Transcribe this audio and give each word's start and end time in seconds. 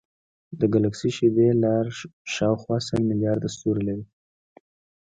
د 0.59 0.61
ګلکسي 0.73 1.09
شیدې 1.17 1.49
لار 1.63 1.85
شاوخوا 2.33 2.77
سل 2.87 2.99
ملیارده 3.09 3.49
ستوري 3.55 3.83
لري. 3.87 4.05